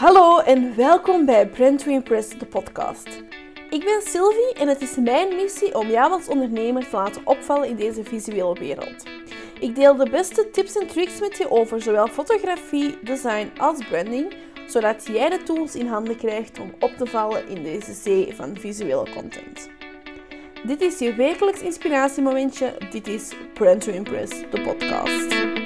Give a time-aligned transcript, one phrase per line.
[0.00, 3.06] Hallo en welkom bij Brand to Impress, de podcast.
[3.70, 7.68] Ik ben Sylvie en het is mijn missie om jou als ondernemer te laten opvallen
[7.68, 9.04] in deze visuele wereld.
[9.58, 14.34] Ik deel de beste tips en tricks met je over zowel fotografie, design als branding,
[14.66, 18.56] zodat jij de tools in handen krijgt om op te vallen in deze zee van
[18.56, 19.68] visuele content.
[20.64, 22.76] Dit is je wekelijks inspiratiemomentje.
[22.90, 25.58] Dit is Brand to Impress, de podcast.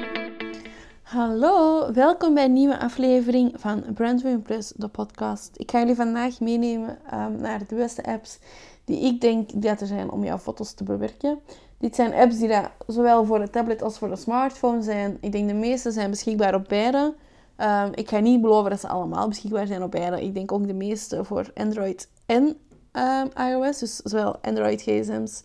[1.15, 5.51] Hallo, welkom bij een nieuwe aflevering van Brandwin Plus, de podcast.
[5.57, 8.39] Ik ga jullie vandaag meenemen um, naar de beste apps
[8.85, 11.39] die ik denk dat er zijn om jouw foto's te bewerken.
[11.79, 15.19] Dit zijn apps die dat zowel voor de tablet als voor de smartphone zijn.
[15.21, 17.15] Ik denk de meeste zijn beschikbaar op beide.
[17.59, 20.23] Um, ik ga niet beloven dat ze allemaal beschikbaar zijn op beide.
[20.23, 22.57] Ik denk ook de meeste voor Android en
[22.93, 23.79] um, iOS.
[23.79, 25.43] Dus zowel Android gsm's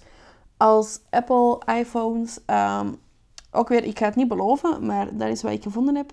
[0.57, 2.39] als Apple iPhones.
[3.51, 6.11] Ook weer, ik ga het niet beloven, maar dat is wat ik gevonden heb.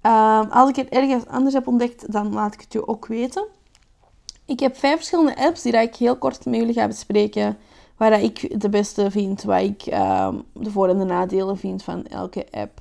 [0.00, 3.44] Ehm, als ik het ergens anders heb ontdekt, dan laat ik het je ook weten.
[4.44, 7.58] Ik heb vijf verschillende apps die ik heel kort met jullie ga bespreken.
[7.96, 12.06] Waar ik de beste vind, waar ik ehm, de voor- en de nadelen vind van
[12.06, 12.80] elke app.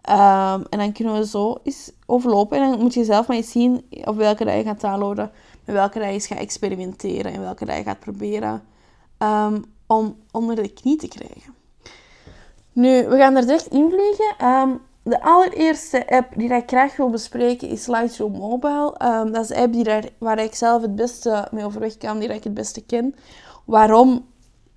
[0.00, 2.58] Ehm, en dan kunnen we zo eens overlopen.
[2.58, 5.30] En dan moet je zelf maar eens zien op welke dat je gaat downloaden.
[5.64, 7.32] Met welke dat je gaat experimenteren.
[7.32, 8.62] En welke dat je gaat proberen
[9.86, 11.63] om onder de knie te krijgen.
[12.74, 14.34] Nu, we gaan er direct in vliegen.
[14.38, 14.70] Ehm,
[15.02, 18.94] de allereerste app die ik graag wil bespreken is Lightroom Mobile.
[19.02, 22.18] Um, dat is de app die daar, waar ik zelf het beste mee overweg kan,
[22.18, 23.14] die ik het beste ken.
[23.64, 24.26] Waarom?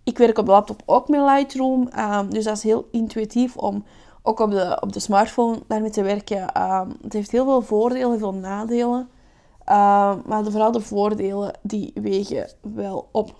[0.03, 1.89] Ik werk op de laptop ook met Lightroom.
[1.99, 3.85] Um, dus dat is heel intuïtief om
[4.21, 6.41] ook op de, op de smartphone daarmee te werken.
[7.01, 9.09] het heeft heel veel voordelen, heel veel nadelen.
[10.25, 13.35] maar vooral de voordelen die wegen wel op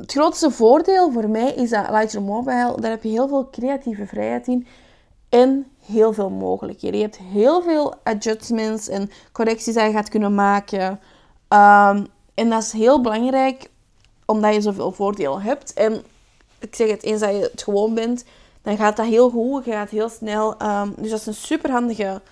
[0.00, 4.06] het grootste voordeel voor mij is dat Lightroom Mobile, daar heb je heel veel creatieve
[4.06, 4.66] vrijheid in
[5.28, 6.98] en heel veel mogelijkheden.
[6.98, 11.00] Je hebt heel veel adjustments en correcties die je gaat kunnen maken.
[11.48, 12.04] Ehm,
[12.34, 13.70] en dat is heel belangrijk,
[14.24, 15.72] omdat je zoveel voordelen hebt.
[15.72, 16.02] En
[16.58, 18.24] ik zeg het, eens dat je het gewoon bent,
[18.62, 20.56] dan gaat dat heel goed, je gaat heel snel.
[20.56, 22.22] Ehm, dus dat is een super handige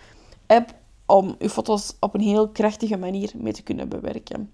[0.47, 0.75] app
[1.06, 4.53] om je foto's op een heel krachtige manier mee te kunnen bewerken.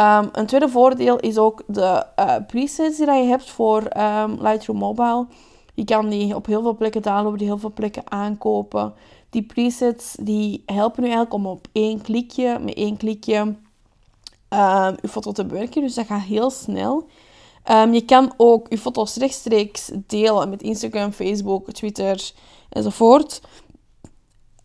[0.00, 4.78] Um, een tweede voordeel is ook de uh, presets die je hebt voor um, Lightroom
[4.78, 5.26] Mobile.
[5.74, 8.94] Je kan die op heel veel plekken downloaden, heel veel plekken aankopen.
[9.30, 13.56] Die presets die helpen nu eigenlijk om op één klikje, met één klikje, um,
[15.00, 15.82] je foto te bewerken.
[15.82, 17.06] Dus dat gaat heel snel.
[17.92, 22.32] je kan ook je foto's rechtstreeks delen met Instagram, Facebook, Twitter
[22.68, 23.40] enzovoort.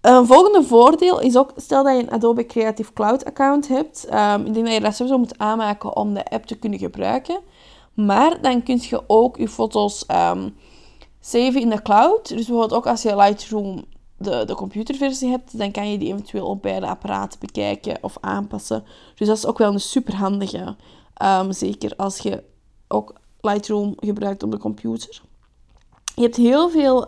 [0.06, 4.08] Een volgende voordeel is ook, stel dat je een Adobe Creative Cloud account hebt.
[4.14, 7.40] Um, ik denk dat je dat sowieso moet aanmaken om de app te kunnen gebruiken.
[7.94, 10.56] Maar dan kun je ook je foto's um,
[11.34, 12.28] in de cloud.
[12.28, 13.86] Dus bijvoorbeeld ook als je Lightroom
[14.18, 18.84] de, de computerversie hebt, dan kan je die eventueel op beide apparaten bekijken of aanpassen.
[19.16, 20.76] Dus dat is ook wel een super handige.
[21.24, 22.44] Um, zeker als je
[22.88, 25.22] ook Lightroom gebruikt op de computer.
[26.16, 27.08] Je hebt heel veel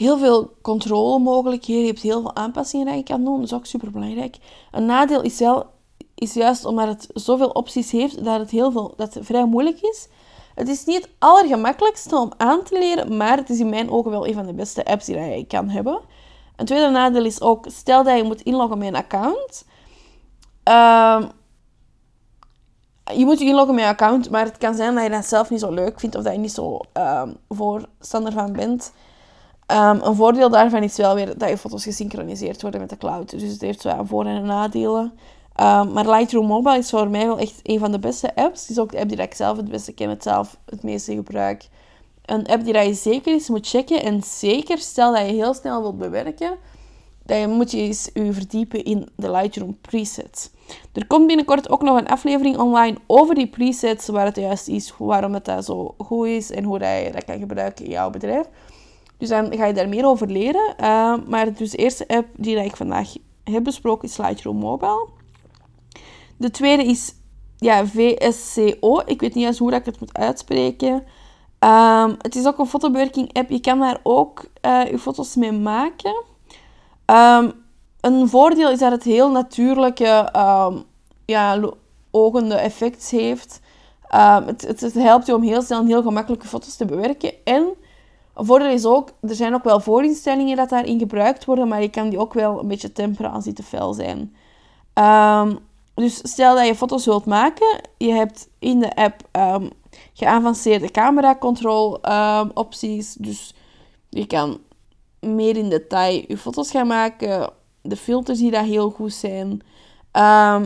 [0.00, 1.82] heel veel controlemogelijkheden.
[1.82, 3.36] Je hebt heel veel aanpassingen die je kan doen.
[3.36, 4.36] Dat is ook super belangrijk.
[4.70, 5.66] Een nadeel is, wel,
[6.14, 9.80] is juist omdat het zoveel opties heeft dat het, heel veel, dat het vrij moeilijk
[9.80, 10.08] is.
[10.54, 14.10] Het is niet het allergemakkelijkste om aan te leren, maar het is in mijn ogen
[14.10, 16.00] wel een van de beste apps die je kan hebben.
[16.56, 19.64] Een tweede nadeel is ook, stel dat je moet inloggen met een account.
[20.68, 21.22] Uh,
[23.16, 25.50] je moet je inloggen met je account, maar het kan zijn dat je dat zelf
[25.50, 28.92] niet zo leuk vindt of dat je niet zo uh, voorstander van bent.
[29.72, 33.30] Um, een voordeel daarvan is wel weer dat je foto's gesynchroniseerd worden met de cloud.
[33.30, 35.12] Dus het heeft wel voor- en nadelen.
[35.60, 38.60] Um, maar Lightroom Mobile is voor mij wel echt een van de beste apps.
[38.60, 41.14] Het is ook de app die ik zelf het beste ken, het zelf het meeste
[41.14, 41.68] gebruik.
[42.24, 44.02] Een app die je zeker eens moet checken.
[44.02, 46.56] En zeker, stel dat je heel snel wilt bewerken,
[47.24, 50.50] dan moet je eens je verdiepen in de Lightroom presets.
[50.92, 54.92] Er komt binnenkort ook nog een aflevering online over die presets, waar het juist is,
[54.98, 58.46] waarom het dat zo goed is en hoe je dat kan gebruiken in jouw bedrijf.
[59.20, 60.74] Dus dan ga je daar meer over leren.
[60.80, 63.12] Uh, maar dus de eerste app die ik vandaag
[63.44, 65.08] heb besproken is Lightroom Mobile.
[66.36, 67.14] De tweede is
[67.56, 69.02] ja, VSCO.
[69.04, 70.92] Ik weet niet eens hoe ik het moet uitspreken.
[71.64, 73.50] Um, het is ook een fotobewerking app.
[73.50, 76.22] Je kan daar ook uh, je foto's mee maken.
[77.06, 77.52] Um,
[78.00, 80.84] een voordeel is dat het heel natuurlijke, um,
[81.24, 81.60] ja,
[82.10, 83.60] ogende effect heeft.
[84.46, 87.32] Het, het, het, helpt je om heel snel en heel gemakkelijke foto's te bewerken.
[87.44, 87.74] En
[88.44, 92.08] voordeel is ook, er zijn ook wel voorinstellingen dat daarin gebruikt worden, maar je kan
[92.08, 94.34] die ook wel een beetje temperen als die te fel zijn.
[94.94, 95.58] Um,
[95.94, 99.70] dus stel dat je foto's wilt maken, je hebt in de app um,
[100.12, 103.14] geavanceerde camera control um, opties.
[103.14, 103.54] Dus
[104.08, 104.58] je kan
[105.20, 107.50] meer in detail je foto's gaan maken.
[107.82, 109.62] De filters die daar heel goed zijn.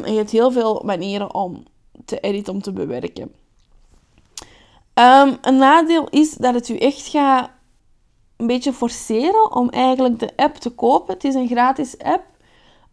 [0.05, 1.62] Je hebt heel veel manieren om
[2.05, 3.35] te editen, om te bewerken.
[5.41, 7.50] Een nadeel is dat het u echt gaat
[8.36, 11.14] een beetje forceren om eigenlijk de app te kopen.
[11.14, 12.22] Het is een gratis app.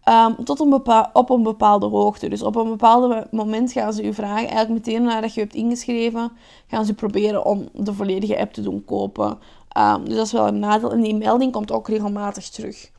[0.09, 0.81] Um, tot een
[1.13, 2.29] op een bepaalde hoogte.
[2.29, 6.31] Dus op een bepaald moment gaan ze u vragen, eigenlijk meteen nadat je hebt ingeschreven,
[6.67, 9.39] gaan ze proberen om de volledige app te doen kopen.
[9.77, 10.91] Um, dus dat is wel een nadeel.
[10.91, 12.91] En die melding komt ook regelmatig terug.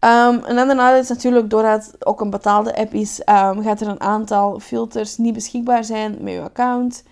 [0.00, 3.88] Um, een ander nadeel is natuurlijk, doordat het ook een betaalde app is, gaat er
[3.88, 7.04] een aantal filters niet beschikbaar zijn met je account.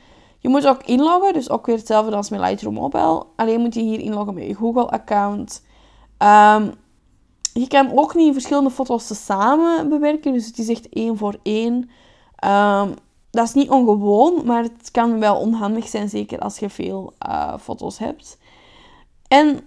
[0.42, 3.26] Je moet ook inloggen, dus ook weer hetzelfde als met Lightroom Mobile.
[3.36, 5.62] Alleen moet je hier inloggen met je Google-account.
[7.52, 11.90] Je kan ook niet verschillende foto's samen bewerken, dus het is echt één voor één.
[12.44, 12.94] Um,
[13.30, 17.58] dat is niet ongewoon, maar het kan wel onhandig zijn, zeker als je veel uh,
[17.58, 18.38] foto's hebt.
[19.28, 19.60] En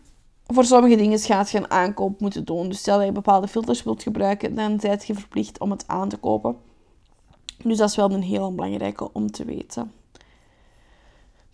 [0.45, 2.67] voor sommige dingen gaat je een aankoop moeten doen.
[2.67, 6.09] Dus stel dat je bepaalde filters wilt gebruiken, dan ben je verplicht om het aan
[6.09, 6.57] te kopen.
[7.63, 9.91] Dus dat is wel een heel belangrijke om te weten.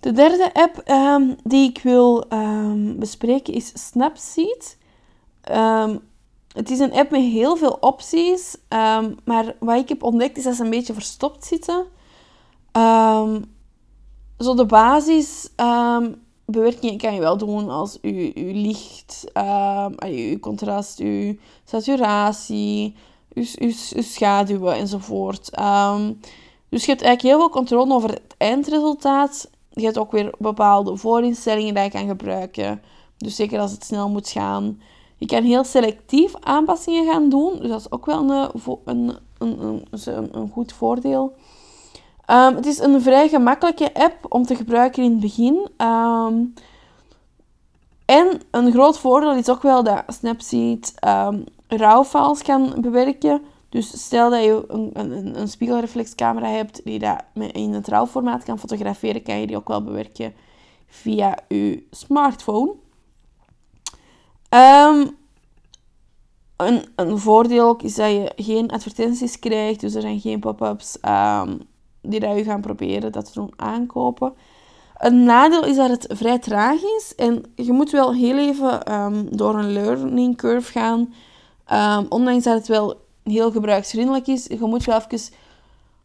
[0.01, 4.77] De derde app um, die ik wil um, bespreken is Snapseed.
[5.51, 6.00] Um,
[6.53, 8.56] het is een app met heel veel opties.
[9.24, 11.86] Maar wat ik heb ontdekt is dat ze een beetje verstopt zitten.
[14.38, 19.24] Zo de basis um, bewerking kan je wel doen als je, je licht,
[20.00, 22.95] je contrast, je saturatie,
[23.30, 25.51] je, je, schaduwen enzovoort.
[26.69, 29.50] dus je hebt eigenlijk heel veel controle over het eindresultaat.
[29.72, 32.82] Je hebt ook weer bepaalde voorinstellingen die je kan gebruiken.
[33.18, 34.82] Dus zeker als het snel moet gaan.
[35.18, 37.60] Je kan heel selectief aanpassingen gaan doen.
[37.60, 38.50] Dus dat is ook wel een,
[38.86, 41.34] een, een, een, een goed voordeel.
[42.28, 45.70] Um, het is een vrij gemakkelijke app om te gebruiken in het begin.
[45.78, 46.54] Um,
[48.06, 53.42] en een groot voordeel is ook wel dat Snapseed um, RAW-files kan bewerken.
[53.72, 58.60] Dus stel dat je een, een, een spiegelreflexcamera hebt die dat in het RAW-formaat kan
[58.60, 60.34] fotograferen, kan je die ook wel bewerken
[60.88, 62.74] via je smartphone.
[64.50, 65.18] Um,
[66.58, 70.98] een, een voordeel ook is dat je geen advertenties krijgt, dus er zijn geen pop-ups
[71.06, 71.60] um,
[72.02, 74.34] die dat je gaan proberen dat te doen aankopen.
[74.98, 79.38] Een nadeel is dat het vrij traag is en je moet wel heel even um,
[79.38, 81.14] door een learning curve gaan.
[82.10, 85.36] Ondanks dat het wel heel gebruiksvriendelijk is, je moet wel even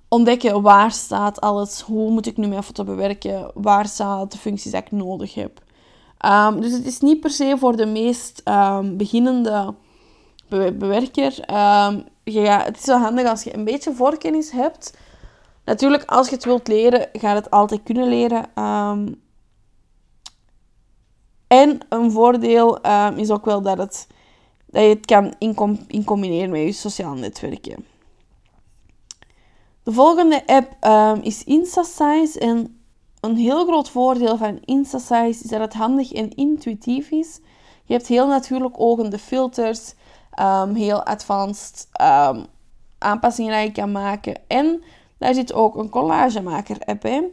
[0.09, 4.71] ontdekken waar staat alles, hoe moet ik nu mijn foto bewerken, waar staan de functies
[4.71, 5.65] die ik nodig heb.
[6.27, 9.75] Um, dus het is niet per se voor de meest um, beginnende
[10.49, 11.39] bewerker.
[11.51, 14.97] Um, ja, het is wel handig als je een beetje voorkennis hebt.
[15.65, 18.45] Natuurlijk, als je het wilt leren, ga je het altijd kunnen leren.
[21.47, 22.81] en een voordeel
[23.17, 24.07] is ook wel dat, het,
[24.67, 25.35] dat je het kan
[25.89, 27.87] in, combineren met je sociale netwerken.
[29.83, 30.77] De volgende app
[31.25, 32.39] is InstaSize.
[32.39, 32.81] En
[33.21, 37.41] een heel groot voordeel van InstaSize is dat het handig en intuïtief is.
[37.85, 39.95] Je hebt heel natuurlijk ogende filters,
[40.41, 42.47] um, heel advanced um,
[42.99, 44.41] aanpassingen die je kan maken.
[44.47, 44.83] En
[45.19, 47.33] daar zit ook een collagemaker app in.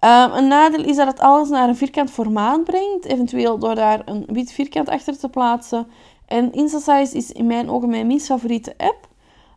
[0.00, 4.24] Een nadeel is dat het alles naar een vierkant formaat brengt, eventueel door daar een
[4.26, 5.86] wit vierkant achter te plaatsen.
[6.28, 9.08] En InstaSize is in mijn ogen mijn minst favoriete app.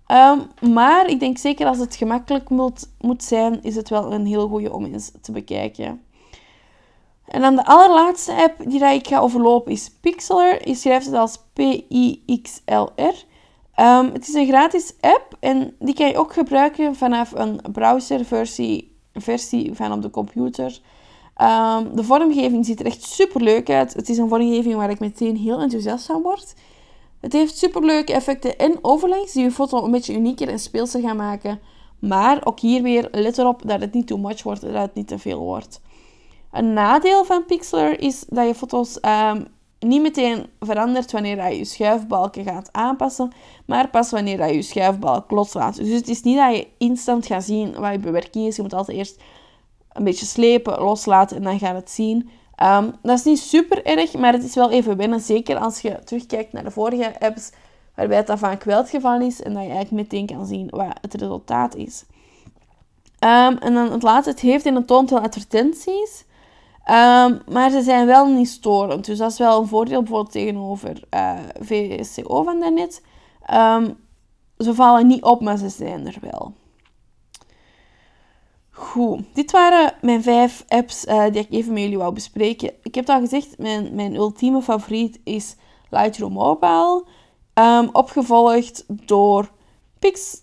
[0.08, 4.25] Um, maar ik denk zeker als het gemakkelijk moet, moet zijn, is het wel een
[4.25, 6.01] heel goede om eens te bekijken.
[7.25, 10.68] En dan de allerlaatste app die ik ga overlopen is Pixlr.
[10.68, 13.25] Je schrijft het als P-I-X-L-R.
[13.82, 18.96] Um, het is een gratis app en die kan je ook gebruiken vanaf een browserversie
[19.13, 20.82] versie van op de computer.
[21.41, 23.93] Um, de vormgeving ziet er echt super leuk uit.
[23.93, 26.53] Het is een vormgeving waar ik meteen heel enthousiast van word.
[27.19, 31.15] Het heeft superleuke effecten en overlays die je foto een beetje unieker en speelser gaan
[31.15, 31.60] maken.
[32.00, 35.07] Maar ook hier weer, let erop dat het niet too much wordt, dat het niet
[35.07, 35.81] te veel wordt.
[36.51, 39.48] Een nadeel van Pixlr is dat je foto's um,
[39.79, 43.31] niet meteen verandert wanneer je je schuifbalken gaat aanpassen,
[43.65, 45.75] maar pas wanneer je je schuifbalk loslaat.
[45.75, 48.55] Dus het is niet dat je instant gaat zien wat je bewerking is.
[48.55, 49.21] Je moet altijd eerst
[49.93, 52.29] een beetje slepen, loslaten en dan gaat het zien.
[52.63, 55.19] Um, dat is niet super erg, maar het is wel even wennen.
[55.19, 57.51] Zeker als je terugkijkt naar de vorige apps,
[57.95, 60.98] waarbij het vaak wel het geval is en dat je eigenlijk meteen kan zien wat
[61.01, 62.05] het resultaat is.
[63.19, 66.25] Um, en dan het laatste, het heeft in het toont advertenties,
[66.89, 69.05] um, maar ze zijn wel niet storend.
[69.05, 73.01] Dus dat is wel een voordeel bijvoorbeeld tegenover eh, VSCO van daarnet.
[74.57, 76.53] ze vallen niet op, maar ze zijn er wel.
[78.82, 82.74] Goed, dit waren mijn vijf apps uh, die ik even met jullie wou bespreken.
[82.84, 85.56] Ik heb al gezegd, mijn, mijn ultieme favoriet is
[85.90, 87.06] Lightroom Mobile.
[87.54, 89.52] Um, opgevolgd door
[90.00, 90.42] Pix,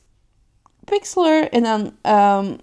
[0.85, 1.80] Pixlr en dan
[2.14, 2.57] um,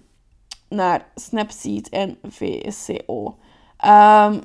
[0.68, 3.38] naar Snapseed en VSCO.
[3.86, 4.40] Um,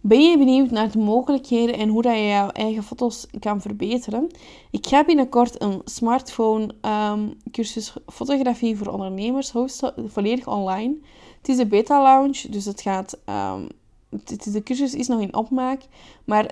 [0.00, 4.30] ben je benieuwd naar de mogelijkheden en hoe dat je jouw eigen foto's kan verbeteren?
[4.70, 9.52] Ik ga binnenkort een smartphone um, cursus fotografie voor ondernemers
[10.06, 10.96] volledig online.
[11.38, 13.18] Het is een beta launch, dus het gaat,
[13.54, 13.68] um,
[14.52, 15.82] de cursus is nog in opmaak.
[16.24, 16.50] Maar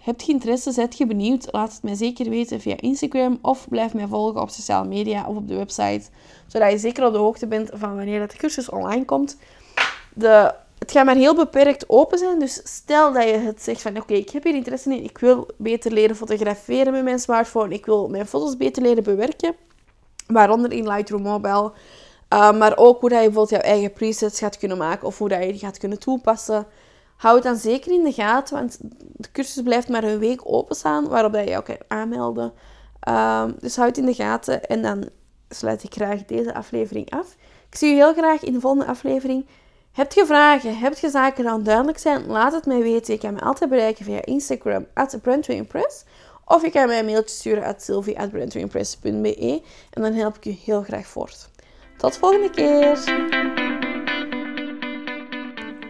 [0.00, 3.94] heb je interesse, zet je benieuwd, laat het mij zeker weten via Instagram of blijf
[3.94, 6.08] mij volgen op sociale media of op de website,
[6.46, 9.36] zodat je zeker op de hoogte bent van wanneer dat de cursus online komt.
[10.14, 10.54] De
[10.86, 12.38] het gaat maar heel beperkt open zijn.
[12.38, 15.04] Dus stel dat je het zegt van oké, ik heb hier interesse in.
[15.04, 17.74] Ik wil beter leren fotograferen met mijn smartphone.
[17.74, 19.54] Ik wil mijn foto's beter leren bewerken.
[20.26, 21.72] Waaronder in Lightroom Mobile.
[22.34, 25.06] Uh, maar ook hoe dat je bijvoorbeeld jouw eigen presets gaat kunnen maken.
[25.06, 26.66] Of hoe dat je die gaat kunnen toepassen.
[27.16, 28.56] Hou het dan zeker in de gaten.
[28.56, 28.78] Want
[29.12, 31.08] de cursus blijft maar een week openstaan.
[31.08, 32.52] Waarop dat je je ook kan aanmelden.
[33.08, 34.64] Uh, dus houd het in de gaten.
[34.66, 35.08] En dan
[35.48, 37.36] sluit ik graag deze aflevering af.
[37.68, 39.46] Ik zie je heel graag in de volgende aflevering.
[39.96, 40.78] Heb je vragen?
[40.78, 42.26] Heb je zaken die duidelijk zijn?
[42.26, 43.14] Laat het mij weten.
[43.14, 45.18] Je kan me altijd bereiken via Instagram, at.
[46.44, 50.82] Of je kan mij een mailtje sturen at sylvie.brandtoimpress.be en dan help ik je heel
[50.82, 51.48] graag voort.
[51.96, 52.98] Tot de volgende keer!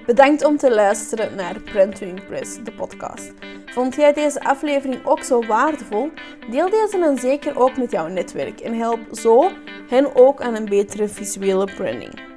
[0.07, 3.33] Bedankt om te luisteren naar Brand Impress, de podcast.
[3.67, 6.11] Vond jij deze aflevering ook zo waardevol?
[6.51, 9.51] Deel deze dan zeker ook met jouw netwerk en help zo
[9.89, 12.36] hen ook aan een betere visuele branding.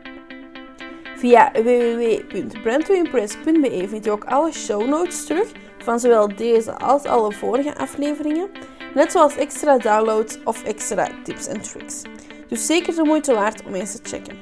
[1.20, 7.78] Via www.brandtoimpress.be vind je ook alle show notes terug van zowel deze als alle vorige
[7.78, 8.50] afleveringen,
[8.94, 12.02] net zoals extra downloads of extra tips en tricks.
[12.48, 14.38] Dus zeker de moeite waard om eens te checken.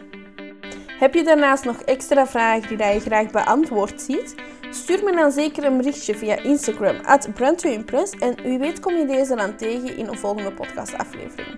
[0.87, 4.35] Heb je daarnaast nog extra vragen die je graag beantwoord ziet?
[4.69, 9.05] Stuur me dan zeker een berichtje via Instagram at Brand2Impress en wie weet kom je
[9.05, 11.57] deze dan tegen in een volgende podcastaflevering.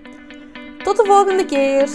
[0.84, 1.90] Tot de volgende keer!